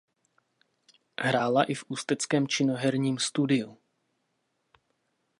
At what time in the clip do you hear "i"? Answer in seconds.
1.63-1.73